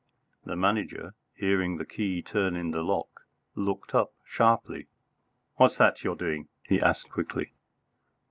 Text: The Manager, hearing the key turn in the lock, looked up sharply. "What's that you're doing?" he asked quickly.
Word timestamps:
The 0.45 0.55
Manager, 0.55 1.13
hearing 1.35 1.77
the 1.77 1.85
key 1.85 2.23
turn 2.23 2.55
in 2.55 2.71
the 2.71 2.81
lock, 2.81 3.27
looked 3.53 3.93
up 3.93 4.15
sharply. 4.25 4.87
"What's 5.57 5.77
that 5.77 6.03
you're 6.03 6.15
doing?" 6.15 6.47
he 6.63 6.81
asked 6.81 7.11
quickly. 7.11 7.51